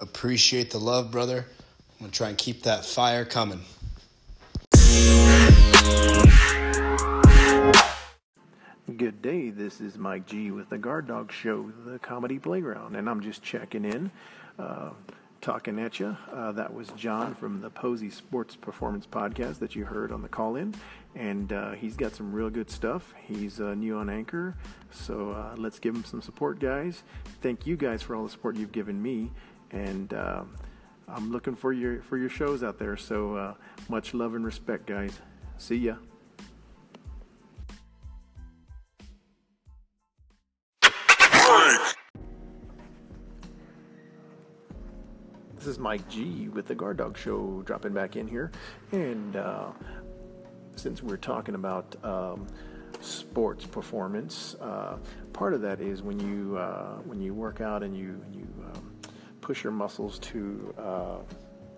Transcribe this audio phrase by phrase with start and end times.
[0.00, 1.46] Appreciate the love, brother.
[1.46, 3.60] I'm going to try and keep that fire coming.
[8.96, 9.50] Good day.
[9.50, 13.44] This is Mike G with the Guard Dog Show, the comedy playground, and I'm just
[13.44, 14.10] checking in,
[14.58, 14.90] uh,
[15.40, 16.16] talking at you.
[16.32, 20.28] Uh, that was John from the Posey Sports Performance Podcast that you heard on the
[20.28, 20.74] call in,
[21.14, 23.14] and uh, he's got some real good stuff.
[23.26, 24.56] He's uh, new on Anchor,
[24.90, 27.02] so uh, let's give him some support, guys.
[27.42, 29.30] Thank you guys for all the support you've given me,
[29.70, 30.42] and uh,
[31.06, 32.96] I'm looking for your for your shows out there.
[32.96, 33.56] So
[33.88, 35.20] much love and respect, guys.
[35.56, 35.96] See ya.
[45.68, 48.50] Is Mike G with the Guard Dog Show dropping back in here.
[48.90, 49.70] And uh,
[50.74, 52.46] since we're talking about um,
[53.00, 54.96] sports performance, uh,
[55.32, 58.96] part of that is when you uh, when you work out and you you um,
[59.40, 61.18] push your muscles to uh,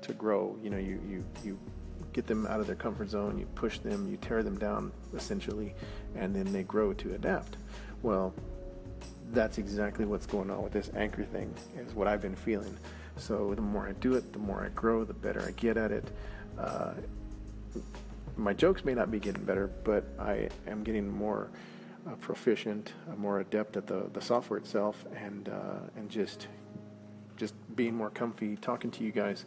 [0.00, 0.56] to grow.
[0.62, 1.58] You know, you you you
[2.12, 5.74] get them out of their comfort zone, you push them, you tear them down essentially,
[6.14, 7.56] and then they grow to adapt.
[8.02, 8.34] Well,
[9.32, 12.76] that's exactly what's going on with this anchor thing, is what I've been feeling.
[13.16, 15.90] So the more I do it, the more I grow, the better I get at
[15.90, 16.04] it.
[16.58, 16.92] Uh,
[18.36, 21.50] my jokes may not be getting better, but I am getting more
[22.06, 26.48] uh, proficient, uh, more adept at the, the software itself, and uh, and just
[27.36, 29.44] just being more comfy talking to you guys,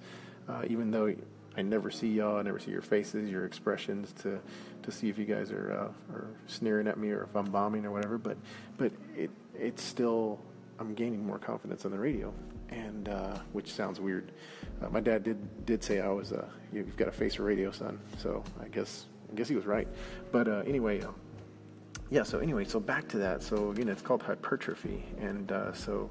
[0.48, 1.14] uh, even though
[1.58, 4.40] I never see y'all, I never see your faces, your expressions to
[4.84, 7.86] to see if you guys are uh, are sneering at me or if I'm bombing
[7.86, 8.18] or whatever.
[8.18, 8.38] But
[8.78, 10.40] but it it's still
[10.80, 12.34] I'm gaining more confidence on the radio,
[12.70, 14.32] and uh, which sounds weird.
[14.82, 17.72] Uh, my dad did did say I was a you've got a face for radio,
[17.72, 18.00] son.
[18.18, 19.88] So I guess I guess he was right.
[20.32, 21.02] But uh, anyway.
[21.02, 21.16] Um,
[22.12, 23.42] yeah, so anyway, so back to that.
[23.42, 26.08] So again, it's called hypertrophy, and uh, so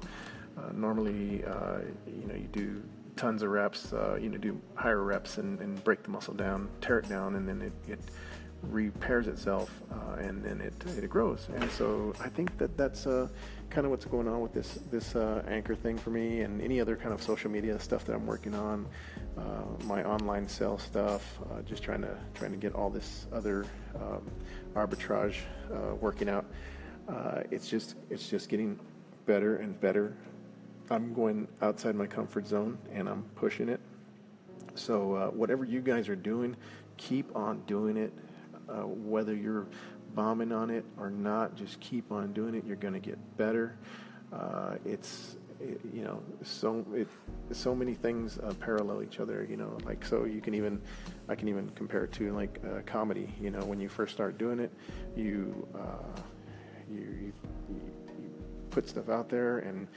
[0.57, 2.83] uh, normally, uh, you know, you do
[3.15, 6.69] tons of reps, uh, you know, do higher reps and, and, break the muscle down,
[6.81, 7.99] tear it down, and then it, it
[8.63, 11.47] repairs itself, uh, and then it, it grows.
[11.55, 13.27] And so I think that that's uh,
[13.69, 16.81] kind of what's going on with this this uh, anchor thing for me, and any
[16.81, 18.87] other kind of social media stuff that I'm working on,
[19.83, 23.65] my online sales stuff, just trying to trying to get all this other
[23.95, 24.29] um,
[24.75, 25.37] arbitrage
[25.99, 26.45] working out.
[27.51, 28.79] it's just it's just getting
[29.25, 30.15] better and better
[30.89, 33.79] I'm going outside my comfort zone and I'm pushing it.
[34.75, 36.55] So uh, whatever you guys are doing,
[36.97, 38.13] keep on doing it.
[38.67, 39.67] Uh, whether you're
[40.13, 42.65] bombing on it or not, just keep on doing it.
[42.65, 43.77] You're going to get better.
[44.33, 47.07] Uh, it's it, you know so it
[47.51, 49.45] so many things uh, parallel each other.
[49.49, 50.81] You know, like so you can even
[51.29, 53.33] I can even compare it to like uh, comedy.
[53.39, 54.71] You know, when you first start doing it,
[55.15, 56.21] you uh,
[56.91, 57.33] you, you,
[57.69, 57.81] you
[58.75, 59.87] put stuff out there and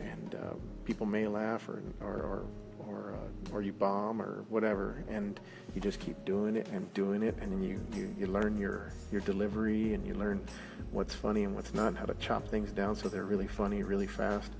[0.00, 0.54] and uh,
[0.84, 2.44] people may laugh or or or
[2.86, 5.38] or, uh, or, you bomb or whatever, and
[5.74, 8.94] you just keep doing it and doing it, and then you, you, you learn your
[9.12, 10.42] your delivery and you learn
[10.90, 13.82] what's funny and what's not, and how to chop things down so they're really funny
[13.82, 14.52] really fast.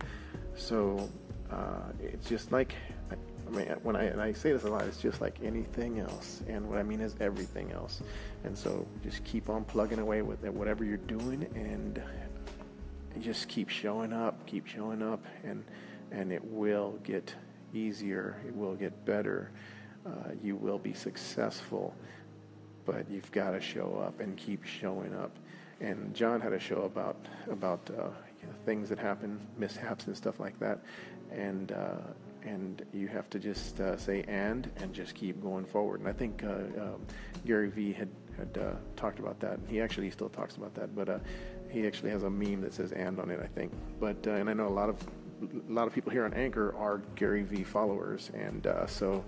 [0.56, 1.08] So
[1.50, 2.74] uh, it's just like
[3.10, 6.68] I, mean, when I I say this a lot, it's just like anything else, and
[6.68, 8.02] what I mean is everything else.
[8.44, 12.02] And so just keep on plugging away with it, whatever you're doing, and
[13.22, 15.64] just keep showing up, keep showing up, and
[16.10, 17.34] and it will get
[17.74, 18.40] easier.
[18.46, 19.50] It will get better.
[20.06, 21.94] Uh, you will be successful,
[22.86, 25.36] but you've got to show up and keep showing up.
[25.80, 27.16] And John had a show about
[27.50, 28.08] about uh,
[28.40, 30.80] you know, things that happen, mishaps and stuff like that,
[31.30, 31.98] and uh,
[32.44, 36.00] and you have to just uh, say and and just keep going forward.
[36.00, 37.06] And I think uh, um,
[37.46, 39.58] Gary Vee had had uh, talked about that.
[39.68, 41.20] He actually still talks about that, but
[41.70, 43.72] he actually has a meme that says "and" on it, I think.
[44.00, 44.96] But uh, and I know a lot of
[45.42, 49.24] a lot of people here on Anchor are Gary Vee followers, and uh, so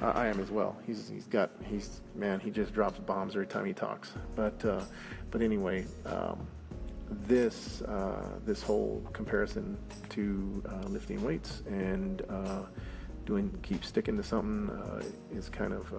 [0.00, 0.76] uh, I am as well.
[0.86, 4.12] He's he's got he's man he just drops bombs every time he talks.
[4.36, 4.82] But uh,
[5.30, 6.46] but anyway, um,
[7.26, 9.76] this uh, this whole comparison
[10.10, 12.22] to uh, lifting weights and
[13.26, 14.70] doing keep sticking to something
[15.32, 15.90] is kind of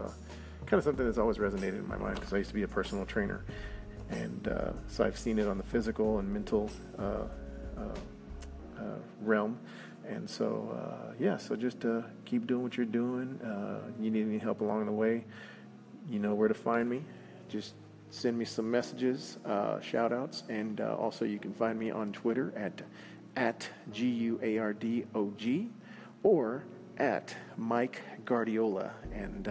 [0.66, 2.68] kind of something that's always resonated in my mind because I used to be a
[2.68, 3.44] personal trainer
[4.12, 6.70] and uh, so I've seen it on the physical and mental
[7.00, 7.82] uh, uh,
[8.78, 8.84] uh
[9.22, 9.58] realm.
[10.08, 11.86] And so, uh, yeah, so just
[12.26, 13.40] keep doing what you're doing.
[14.00, 15.24] you need any help along the way,
[16.10, 17.04] you know where to find me.
[17.48, 17.76] Just
[18.10, 19.38] send me some messages,
[19.82, 22.82] shout outs, and also you can find me on Twitter at,
[23.38, 25.70] at G U A R D O G
[26.24, 26.66] or
[26.98, 28.92] at Mike Guardiola.
[29.14, 29.48] And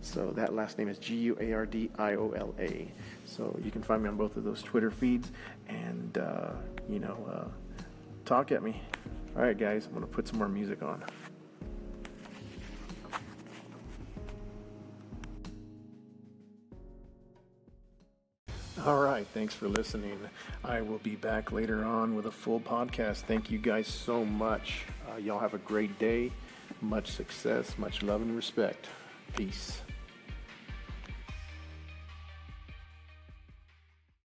[0.00, 2.90] So that last name is G U A R D I O L A.
[3.24, 5.30] So you can find me on both of those Twitter feeds
[5.68, 6.52] and, uh,
[6.88, 7.80] you know, uh,
[8.24, 8.80] talk at me.
[9.36, 11.02] All right, guys, I'm going to put some more music on.
[18.86, 20.16] All right, thanks for listening.
[20.62, 23.22] I will be back later on with a full podcast.
[23.22, 24.84] Thank you guys so much.
[25.10, 26.30] Uh, y'all have a great day.
[26.80, 28.86] Much success, much love and respect.
[29.34, 29.80] Peace.